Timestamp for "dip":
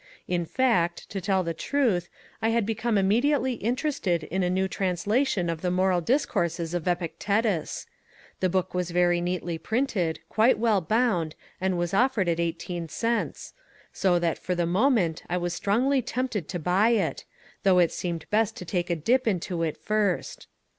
18.95-19.27